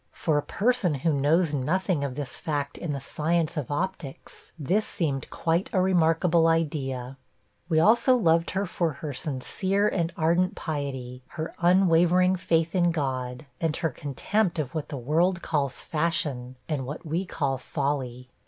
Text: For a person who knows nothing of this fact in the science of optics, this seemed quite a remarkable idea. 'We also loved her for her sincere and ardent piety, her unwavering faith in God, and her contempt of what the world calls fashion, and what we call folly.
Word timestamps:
For 0.13 0.39
a 0.39 0.41
person 0.41 0.95
who 0.95 1.13
knows 1.13 1.53
nothing 1.53 2.03
of 2.03 2.15
this 2.15 2.35
fact 2.35 2.75
in 2.75 2.91
the 2.91 2.99
science 2.99 3.55
of 3.55 3.69
optics, 3.69 4.51
this 4.57 4.83
seemed 4.83 5.29
quite 5.29 5.69
a 5.71 5.79
remarkable 5.79 6.47
idea. 6.47 7.17
'We 7.69 7.81
also 7.81 8.15
loved 8.15 8.49
her 8.49 8.65
for 8.65 8.93
her 8.93 9.13
sincere 9.13 9.87
and 9.87 10.11
ardent 10.17 10.55
piety, 10.55 11.21
her 11.37 11.53
unwavering 11.59 12.35
faith 12.35 12.73
in 12.73 12.89
God, 12.89 13.45
and 13.59 13.77
her 13.77 13.91
contempt 13.91 14.57
of 14.57 14.73
what 14.73 14.89
the 14.89 14.97
world 14.97 15.43
calls 15.43 15.81
fashion, 15.81 16.57
and 16.67 16.83
what 16.83 17.05
we 17.05 17.23
call 17.23 17.59
folly. 17.59 18.31